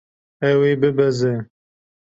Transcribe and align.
Ew 0.49 0.59
ê 0.71 0.73
bibeze. 0.81 1.33